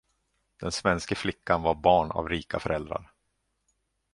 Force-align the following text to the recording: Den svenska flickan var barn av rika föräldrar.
Den 0.59 0.71
svenska 0.71 1.15
flickan 1.15 1.61
var 1.61 1.75
barn 1.75 2.11
av 2.11 2.29
rika 2.29 2.59
föräldrar. 2.59 3.13